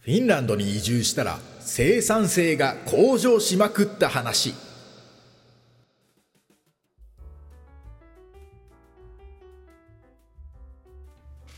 [0.00, 4.54] フィンランドに移住したら生産性が向上しまくった話。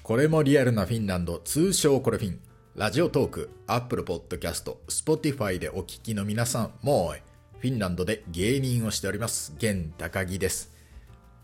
[0.02, 2.40] これもリアルなフィンランド通称コレフィン。
[2.74, 9.52] Radiotalk、Apple Podcast、Spotify でお聞きの皆さん moi フィンランドで芸人をしております。
[9.58, 10.72] 現高木です。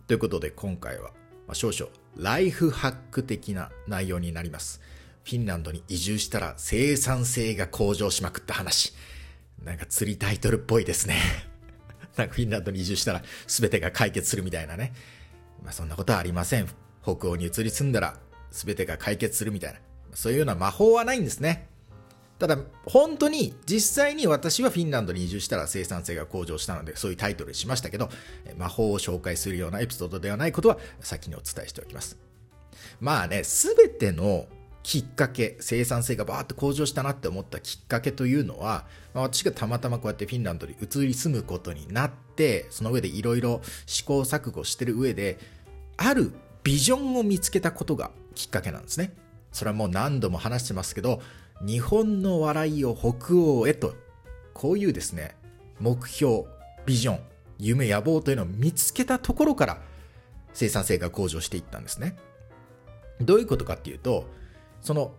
[0.09, 1.11] ということで今回は、
[1.46, 4.80] まあ、少々ライフハック的な内容になります。
[5.29, 8.95] フィンランドに移住したら生産性が向上しまくった話。
[9.63, 11.21] なんか釣りタイトルっぽいですね。
[12.17, 14.95] なんかフィンランドに移住したら全てが解決するみたいなね。
[15.63, 16.69] まあそんなことはありません。
[17.03, 18.19] 北欧に移り住んだら
[18.50, 19.81] 全てが解決するみたいな。
[20.14, 21.69] そういうような魔法はないんですね。
[22.39, 28.08] ただ、本当に実際に私はフィンランドに移住したら生産性が向上したので、そういうタイトルにしましたけど、
[28.57, 32.17] 魔法を紹介するようなエピソードではないことは先にお伝えしておきます。
[33.00, 34.47] まあね、すべての
[34.89, 45.39] きっかけ、生産性がバーッと向上したなって思ったきっかけというのは、まあ、私がたまたまこうやってフィンランドに移り住むことになって、その上でいろいろ試行錯誤してる上で、
[45.98, 46.33] ある
[46.64, 49.12] ビジョンを見つけたことがきっかけなんですね。
[49.53, 51.20] それはもう何度も話してますけど、
[51.61, 53.95] 日本の笑いを北欧へと、
[54.55, 55.36] こういうですね、
[55.80, 56.45] 目標、
[56.86, 57.20] ビジョン、
[57.58, 59.83] 夢、野望というのを見つけたところから
[60.55, 62.17] 生産性が向上していったんですね。
[63.20, 64.39] どういうことかっていうと、
[64.80, 65.14] その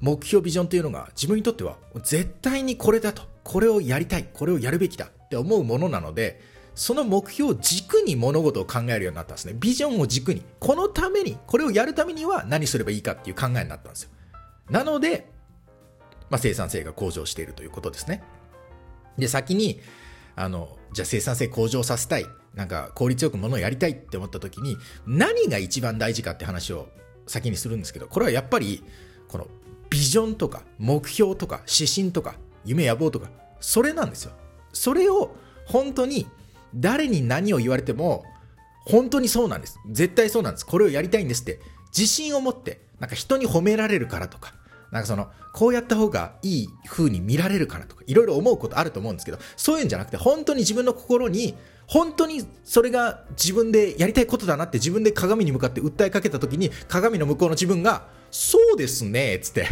[0.00, 6.40] 目標ビジョンというのが自分にとっては絶対にこれだと、これをやりたい、これをやるべきだって思うものなので、
[6.74, 9.54] その目標を軸に物事を考えるようになったんですね。
[9.58, 10.42] ビジョンを軸に。
[10.60, 14.10] このために、これをやるためには何すればいいかっていう考えになったんですよ。
[14.68, 15.26] なので、
[16.28, 18.22] まあ、生産性が向上しているということですね。
[19.16, 19.80] で、先に、
[20.34, 22.26] あの、じゃあ生産性向上させたい。
[22.54, 26.88] なんか効率よくものをやりたいって思った時に、何が一番大事かって話を
[27.26, 28.82] 先にするんですけど、これはやっぱり、
[29.28, 29.46] この
[29.90, 34.32] ビジョンとか目標とか指針とか夢野望とか、それなんですよ。
[34.72, 35.34] それを
[35.66, 36.26] 本当に
[36.74, 38.24] 誰に何を言われても、
[38.84, 39.78] 本当にそうなんです。
[39.90, 40.66] 絶対そうなんです。
[40.66, 41.60] これをやりたいんですって、
[41.96, 44.54] 自信を持って、なんか人に褒められるからとか、
[44.90, 51.54] なんかその、こうやった方がいい風に見られるからとか、いろいろ思うことあると思うんですけど、そういうんじゃなくて、本当に自分の心に、
[51.86, 59.68] 本当にそれが自分でやりたいことだなって自分で鏡に向かって訴えかけた時に、鏡の向こうの自分が、そうですね、つって。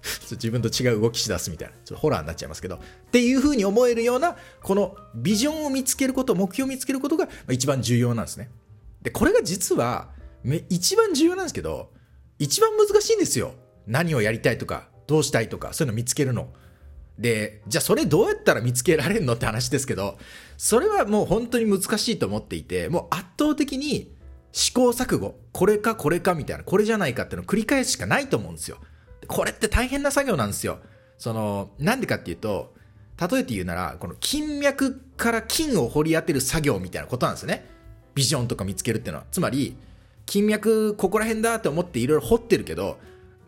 [0.30, 2.78] 自分と違う動きしだすみたいな、ちょっとホラーになっちゃいますけど、っ
[3.10, 8.50] ていう風に思えるような、このビジョンを見つけること、目標を見つけることが一番重要なんですね。
[9.02, 10.10] で、これが実は、
[10.68, 11.90] 一番重要なんですけど、
[12.40, 13.54] 一番難しいんですよ。
[13.86, 16.48] 何をやりたいとか、どうしたいとか、そういうの見つけるの。
[17.18, 20.18] で、じゃあそれどうやったら見つけられるのって話ですけど、
[20.56, 24.16] それはもう本当に難しいと思っていて、もう圧倒的に
[24.52, 28.78] 試行錯誤、これかこれかみたいな、これじゃないかっていうのを繰り返すしかないと思うんですよ。
[29.26, 30.78] これって大変な作業なんですよ。
[31.18, 32.74] その、なんでかっていうと、
[33.20, 37.68] 例えて言うなら、この筋脈から筋を掘り当てる作業みたいなことなんですよね。
[38.14, 39.26] ビジョンとか見つけるっていうのは。
[39.30, 39.76] つまり、
[40.30, 42.98] 筋脈ここら辺だって思っていろいろ掘ってるけど、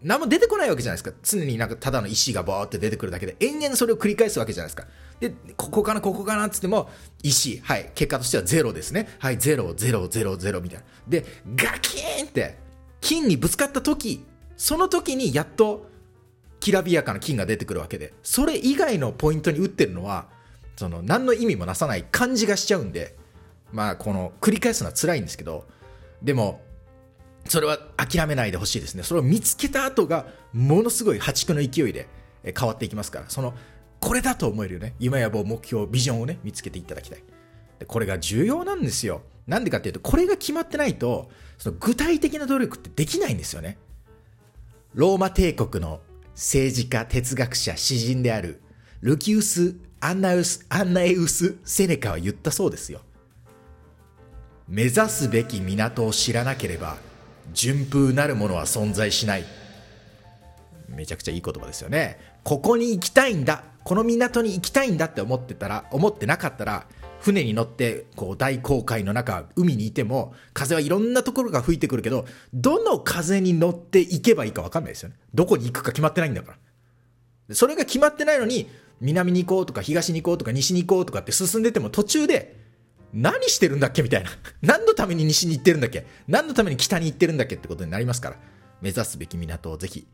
[0.03, 1.16] 何も出てこないわけじゃないですか。
[1.22, 4.88] 常になんかただの石がバーって出てくるだけで、延々それを繰り返すわけじゃないですか。
[5.21, 6.91] で、ここかな、ここかなってっても、
[7.22, 9.09] 石、はい、結果としてはゼロですね。
[9.21, 10.84] はい、ゼロ、ゼロ、ゼロ、ゼロみたいな。
[11.06, 12.59] で、ガキーンって、
[13.00, 14.25] 金にぶつかった時、
[14.56, 15.87] その時にやっと、
[16.59, 20.26] きらびやかな金が出てくるわけで、それ以外のポイントに打ってるのは、
[20.76, 23.15] その、何の意味もなさない感じがしちゃうんで、
[23.71, 25.65] まあ、この、繰り返すのは辛いんですけど、
[26.22, 26.60] でも、
[27.48, 29.03] それは諦めないでほしいですね。
[29.03, 32.08] それを見つけた後が、ものすごい破竹の勢いで
[32.44, 33.54] 変わっていきますから、その、
[34.00, 37.22] これだと思えるよね、夢や望、目標、ビジョンをね、見つけていただきたい。
[37.78, 39.22] でこれが重要なんですよ。
[39.47, 43.78] なんでかっていうと、これが決まってないと、その具体的な努力ってできないんですよね。
[44.94, 46.00] ローマ帝国の
[46.34, 48.62] 政治家、哲学者、詩人である、
[49.00, 53.00] ルキウス・アンナウス・アンナエウス・セネカは言ったそうですよ。
[54.69, 56.97] 目指すべき港を知らなければ、
[57.53, 59.44] 順風なるものは存在しない。
[60.88, 62.18] めちゃくちゃいい言葉ですよね。
[62.44, 63.65] ここに行きたいんだ。
[63.84, 66.86] この港に行きたいんだって思ってたら、思ってなかったら、
[67.22, 76.56] 船に乗ってこう大航海の中海にいても風はいろんなところが吹いてくるけどどの風に乗っていけばいいか分かんないですよねどこに行くか決まってないんだか
[77.48, 78.68] らそれが決まってないのに
[79.00, 82.56] 南に行こうとか東に行こうとか西に行こうとかって進んでても途中で
[83.12, 84.30] 何してるんだっけみたいな。
[84.62, 88.36] 何のために西に行ってるんだっけ何のために北に行ってるんだっけってことになりますから、
[88.80, 90.06] 目指すべき港をぜひ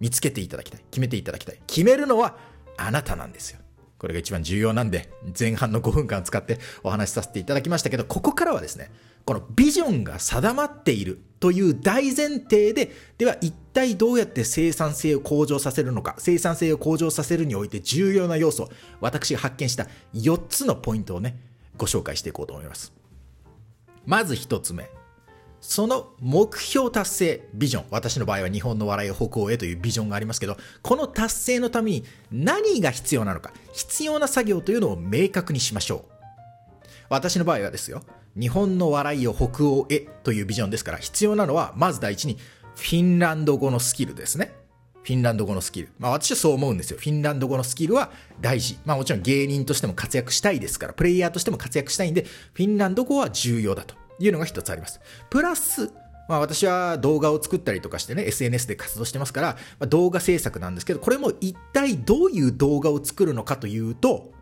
[0.00, 0.84] 見つけていただきたい。
[0.90, 1.60] 決めていただきたい。
[1.66, 2.38] 決めるのは
[2.76, 3.60] あなたなんですよ。
[3.98, 5.08] これが一番重要なんで、
[5.38, 8.90] 前半の5分間使ってお話しさせていただきましたけど、ここからはですね、
[9.24, 18.68] このビジョンが定まっているという大前提で、では一体どうやって生産性を向上させるのか、生産性を向上させるにおいて重要な要素、
[19.00, 21.38] 私が発見した4つのポイントをね、
[21.78, 22.92] ご紹介していこうと思います。
[24.04, 24.90] まず1つ目。
[25.60, 36.16] その目標達成、ビジョン、私の場合は日本の笑いを北欧へというビジョンがありますけど、この達成のために何が必要なのか、必要な作業というのを明確にしましょう。
[37.08, 38.02] 私の場合はですよ、
[38.38, 42.38] 日本の笑いを北欧へというビジョンですから、必要なのは、まず第一に、
[42.76, 44.54] フィンランド語のスキルですね。
[45.06, 45.90] フィンランド語のスキル。
[46.00, 46.98] まあ私はそう思うんですよ。
[46.98, 48.10] フィンランド語のスキルは
[48.40, 48.76] 大事。
[48.84, 53.94] まあもちろん芸人としても活躍したいですから、プレイヤーとしても活躍したいんで、フィンランド語は重要だと。
[54.18, 54.98] いうのが一つあります。
[55.28, 55.92] プラス、
[56.26, 59.46] まあ、私は動画を作ったりとかしてね、SNS で活動してますから、
[59.78, 64.32] まあ、動画制作なんですけど、これも一体どういう動画を作るのかというと、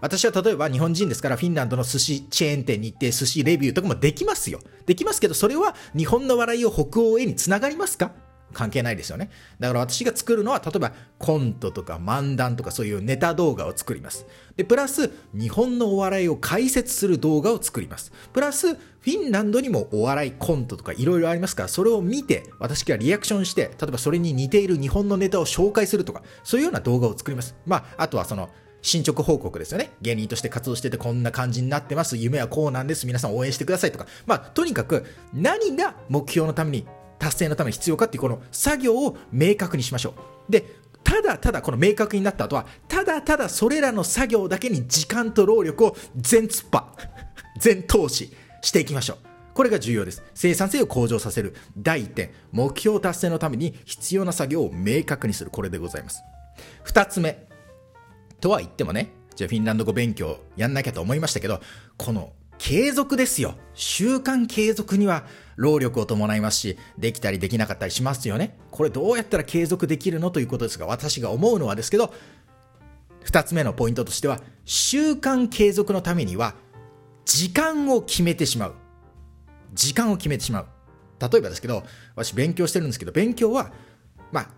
[0.00, 4.58] 私は例えば日本人ですからフィンランドの寿司チェーン店に行って寿司レビューとかもできますよ。
[4.84, 8.10] できますけど、それは日本の笑いを北欧へにつながりますか？
[8.52, 9.30] 関係ないですよね。
[9.58, 14.26] だから私が作るのは、例えばコントとか漫談とかそういうネタ動画を作ります。
[14.56, 18.12] で、プラス日本のお笑いを解説する動画を作ります。
[18.32, 27.56] プラスフィンランドにもお笑いコントとかいろいろありますから、それを見て私がリアクションして、例えばそれに似ている日本のネタを紹介するとか、そういうような動画を作ります。
[27.66, 28.50] まあ、あとはその、
[28.82, 29.92] 進捗報告ですよね。
[30.00, 32.16] 芸人として活動しててこんな感じになってます。
[32.16, 33.06] 夢はこうなんです。
[33.06, 34.06] 皆さん応援してくださいとか。
[34.26, 35.04] まあ、とにかく
[35.34, 36.86] 何が目標のために
[37.20, 40.14] 達成のために必要かっていうこの作業を明確にしましょ
[40.48, 40.52] う。
[40.52, 40.64] で、
[41.04, 46.96] ただただこの明確になった後は、ただただそれらの作業だけに時間と労力を全突破、
[47.60, 48.32] 全投資
[48.62, 49.18] していきましょう。
[49.52, 50.22] これが重要です。
[50.34, 55.50] 生産性を向上させる第1点、目標達成のために必要な作業を明確にする。
[55.50, 56.22] これでございます。
[56.86, 57.46] 2つ目。
[58.40, 61.60] とは言ってもね、じゃあフィンランド語勉強やんなきゃと思いましたけど、
[61.98, 63.56] この継続ですよ。
[63.74, 65.24] 習慣継続には
[65.60, 68.58] 労力を伴いますし、できたりできなかったりしますよね。
[68.70, 72.14] これどうやったら継続できるのということですが、私が思うのはですけど、
[73.22, 76.54] 二つ目のポイントとしては、習慣継続のためには、
[77.26, 78.74] 時間を決めてしまう。
[79.74, 80.66] 時間を決めてしまう。
[81.20, 81.82] 例えばですけど、
[82.16, 83.70] 私勉強してるんですけど、勉強は、
[84.32, 84.48] まあ、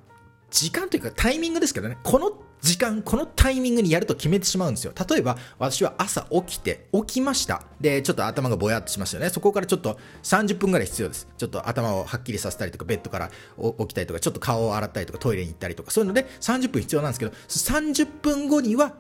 [0.53, 2.31] 時間というかタイミングですけどね、この
[2.63, 4.93] 時間、このタイミングにやると決めてしまうんですよ。
[5.09, 7.65] 例えば、私は朝起きて、起きました。
[7.81, 9.31] で、ちょっと頭がぼやっとしますよね。
[9.31, 11.27] そこからちょっと30分ぐらい必要です。
[11.37, 13.31] ちょっと頭をはっきりさせたりとか、ベッドから
[13.79, 18.95] 起きたりとか、ちょっと顔を洗ったりとか、トイレに行ったりとか、そういうので30分必要なんですけど、30分後には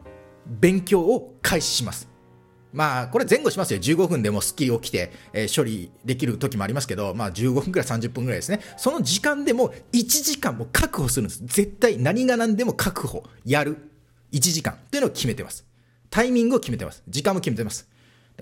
[0.44, 2.11] 勉強を開始します。
[2.72, 3.80] まあ、これ前後しますよ。
[3.80, 8.60] 15分でもスッキリ起きて、えー、処理できる時もありますけど、まあ15分くらい30分くらいですね。
[8.76, 11.40] その時間でも1時間も確保するんです。
[11.44, 13.76] 絶対何が何でも確保、やる。
[14.32, 15.66] 1時間っていうのを決めてます。
[16.08, 17.02] タイミングを決めてます。
[17.08, 17.88] 時間も決めてます。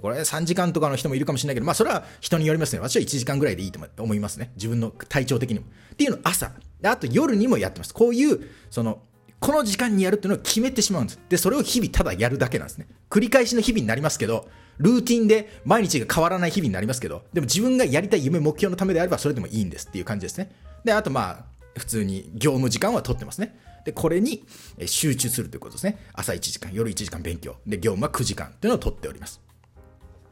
[0.01, 2.81] これ3時間とかの人もいるかもしれないけど、まあそれは人によりますね。
[2.81, 4.53] 私は1時間ぐらいでいいと思いますね。
[4.55, 5.67] 自分の体調的にも。
[5.93, 6.53] っていうのを朝。
[6.83, 7.93] あと夜にもやってます。
[7.93, 8.41] こういう、
[8.71, 9.03] その、
[9.41, 11.21] この時間にやるっていうのを決めてしまうんです。
[11.29, 12.87] で、それを日々ただやるだけなんですね。
[13.09, 14.49] 繰り返しの日々になりますけど、
[14.79, 20.53] ルーティンで毎日が変わらない日々になりますけど、でも自分がやりたい夢、目標のためであればそれでもいいんですっていう感じですね。
[20.85, 21.45] で、あとまあ、
[21.79, 23.59] 普通に業務時間は取ってますね。
[23.85, 24.45] で、これに
[24.85, 25.99] 集中するということですね。
[26.13, 27.57] 朝1時間、夜1時間勉強。
[27.67, 29.41] で、業務は9時間というのを取っております。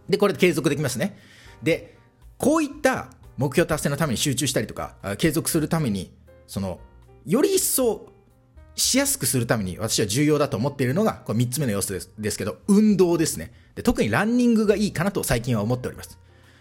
[0.08, 1.18] で、これで継続できますね。
[1.62, 1.96] で、
[2.36, 6.12] こういった目標達成のために集中したりとか、継続するために、
[6.46, 6.80] その、
[7.24, 8.12] より一層
[8.78, 13.82] しやすくするために私は重要だと思っているのが、これ3つ目の要素ですですけど、運動ですねで。
[13.82, 16.18] 特にランニングがいいかなと最近は思っております。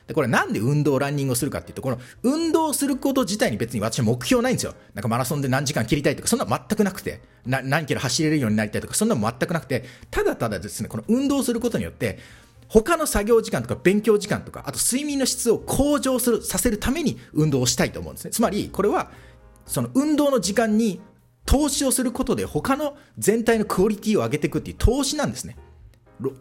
[0.07, 4.73] で、これなんで運動、ランニングをするかっていうと、この運動すること自体に別に私は目標ないんですよ。
[4.93, 12.19] なんかマラソンで何時間切りたいとか、そんな全くなくて、な何キロ走れるようになりたいとか、そんなの全くなくて、ただただですね、この運動することによって、
[12.69, 18.31] 他の作業時間とか勉強時間とか、あと睡眠の質を向上する、させるために運動をしたいと思うんですね。
[18.31, 19.11] つまり、これは、
[19.65, 21.01] その運動の時間に
[21.47, 25.55] 投資をすることで他の全体のクオリティを上げていくっていう投資なんですね。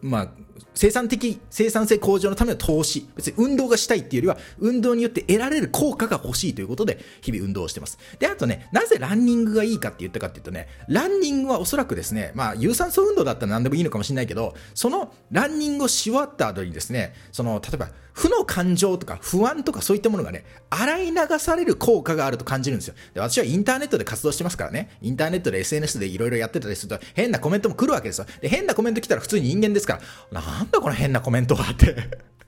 [0.02, 0.28] まあ、
[0.74, 3.08] 生産的、生産性向上のための投資。
[3.16, 7.98] 別に運動がしたいっていうよりは、運動によって得られる効果が欲しいということで、日々運動をしてます。
[8.18, 22.94] で、あとね、なぜランニングがいいかって言ったかっていうとね、ランニングはおそらくですね、まあ、有酸素運動だったら何でもいいのかもしれないけど、そのランニングをし終わった後にですね、その、例えば、負の感情とか不安とかそういったものがね、洗い流される効果があると感じるんですよ。
[23.12, 28.26] で、私はインターネットで活動してますからね、インターネットで SNS でいろいろやってたりすると、変なコメントも来るわけですよ。
[28.40, 31.96] で、変なコメント来たら普通に人間ですから、なんだこの変なコメントはって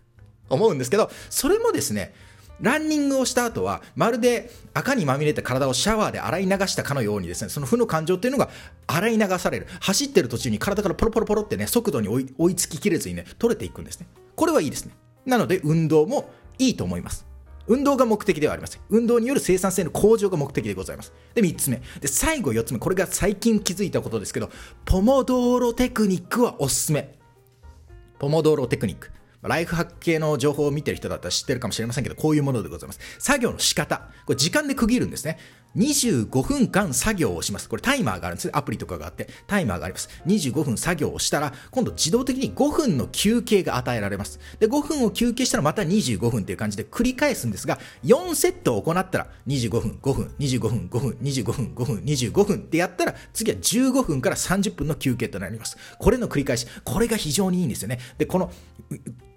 [0.48, 2.14] 思うんですけど、それもですね、
[2.60, 8.50] ランニングをした後は、まるで赤にまみれた体をシャワーで洗い流したかのようにですね、その負の感情っていうのが
[8.86, 9.66] 洗い流される。
[9.80, 14.08] 走ってる途中に体からポロポロポロってね、速度に追いつききれずにね、取れていくんですね。
[14.34, 14.92] これはいいですね。
[15.24, 17.27] なので、運動もいいと思います。
[17.68, 18.80] 運動が目的ではありません。
[18.88, 21.12] 運動による生産性の向上が目的でございます。
[21.34, 21.80] で、3つ目。
[22.00, 22.80] で、最後4つ目。
[22.80, 24.50] これが最近気づいたことですけど、
[24.84, 27.16] ポモドーロテクニックはおすすめ。
[28.18, 29.10] ポモドーロテクニック。
[29.42, 33.00] ライフハック系の情報を見てる人だったら知ってるかもしれませんけど、こういうものでございます。
[33.18, 34.08] 作業の仕方。
[34.26, 35.38] これ時間で区切るんですね。
[35.76, 37.68] 25分間作業をします。
[37.68, 38.50] これタイマーがあるんです。
[38.56, 40.08] アプリとかがあって、タイマーがあります。
[40.26, 44.40] 25分作業をしたら、今度自動的に5分の休憩が与えられます。
[44.58, 55.76] で、5分を休憩したらまた25分っていう感じで繰り返すんですが、4セットを行ったら、25分、5分、25分、5分、25分、5分、25分ってやったら、次は15分から30分の休憩となります。
[55.98, 56.66] これの繰り返し。
[56.84, 57.98] これが非常にいいんですよね。
[58.16, 58.50] で、この、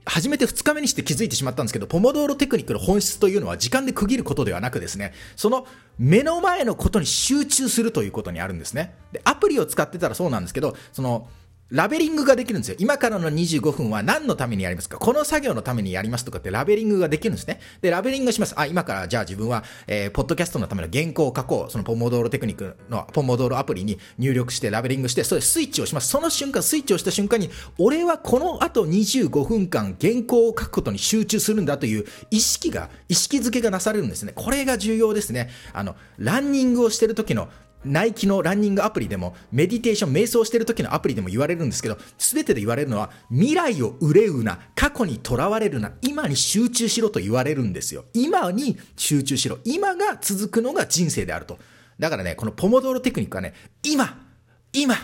[0.06, 5.68] 初めて2日目にして気づいてしまったんですけど、ポモドーロテクニックの本質というのは時間で区切ることではなくですね、その
[6.00, 8.96] 目の前のことに集中するということにあるんですね。
[9.12, 11.30] で、アプリを使ってたらそうなんですけど、その、
[11.72, 12.76] ラベリングができるんですよ。
[12.80, 14.98] 今からの25分は何のためにやりますか？
[14.98, 17.62] この作業のためにやりますとかってラベリングができるんですね。
[17.82, 18.54] で、ラベリングします。
[18.58, 21.72] あ、今からじゃあ自分は、えー、ポッドキャストのための原稿を書こう。
[21.72, 26.10] そのポモドーロテクニックのポモドーロアプリに入力してラベリングして、それスイッチをします。
[26.10, 34.34] その瞬間、スイッチをした瞬間に、俺はこの後25分間原稿を書くことに集中するんだという意識が、意識づけがなされるんですね。
[34.36, 35.50] これが重要ですね。
[35.72, 37.48] あの、ランニングをしてる時の
[37.84, 48.06] ナイキのランニングアプリでも、メディテーション、瞑想してる時のアプリでも言われるんですけど、すべてで言われるのは、未来を憂うな、過去にとらわれるな、今に集中しろと言われるんですよ。
[48.14, 49.60] 今に集中しろ。
[49.64, 51.58] 今が続くのが人生であると。
[52.00, 54.28] だからね、このポモドーロテクニックはね、今、
[54.74, 54.96] 今、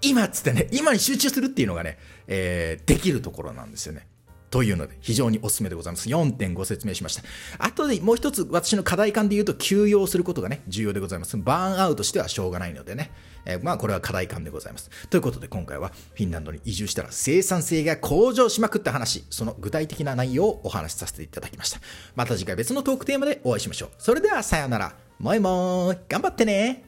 [0.00, 4.06] 今っつってね、今に集中するっていうのがね、えー、できるところなんですよね。
[4.50, 6.08] というので、非常におすすめでございます。
[6.08, 7.22] 4.5説明しました。
[7.58, 11.36] あとでもう一つ、私の課題感で言うと、休養することがね、重要でございます。
[11.36, 13.10] バーンアウトしてはしょうがないのでね。
[13.44, 14.90] えー、まあ、これは課題感でございます。
[15.08, 21.80] ということで、今回はフィンランドに移住したら生産性が向上しまくった話、その具体的な内容をお話しさせていただきました。
[22.16, 23.90] また次回別のトークテーマでお会いしましょう。
[23.98, 24.94] それでは、さようなら。
[25.18, 25.98] もいもーい。
[26.08, 26.87] 頑張ってね